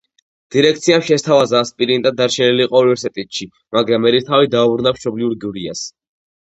დირექციამ 0.53 1.03
შესთავაზა, 1.09 1.61
ასპირანტად 1.67 2.17
დარჩენილიყო 2.23 2.83
უნივერსიტეტში, 2.87 3.49
მაგრამ 3.79 4.13
ერისთავი 4.13 4.53
დაუბრუნდა 4.59 4.97
მშობლიურ 4.99 5.39
გურიას. 5.47 5.91